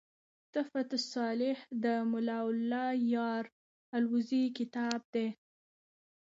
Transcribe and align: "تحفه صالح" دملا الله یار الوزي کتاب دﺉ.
"تحفه 0.53 0.91
صالح" 1.13 1.57
دملا 1.83 2.37
الله 2.51 2.89
یار 3.15 3.43
الوزي 3.95 4.43
کتاب 4.57 4.99
دﺉ. 5.13 5.25